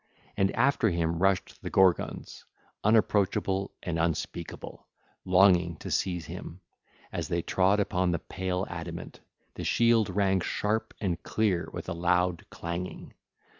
And 0.35 0.49
after 0.55 0.89
him 0.89 1.19
rushed 1.21 1.61
the 1.61 1.69
Gorgons, 1.69 2.43
unapproachable 2.83 3.71
and 3.83 3.99
unspeakable, 3.99 4.87
longing 5.25 5.75
to 5.77 5.91
seize 5.91 6.25
him: 6.25 6.59
as 7.11 7.27
they 7.27 7.43
trod 7.43 7.79
upon 7.79 8.09
the 8.09 8.17
pale 8.17 8.65
adamant, 8.67 9.19
the 9.53 9.63
shield 9.63 10.09
rang 10.09 10.39
sharp 10.39 10.95
and 10.99 11.21
clear 11.21 11.69
with 11.71 11.87
a 11.87 11.93
loud 11.93 12.47
clanging. 12.49 13.13